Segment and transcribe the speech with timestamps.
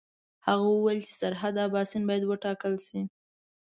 [0.47, 3.01] هغه وویل چې سرحد اباسین باید وټاکل شي.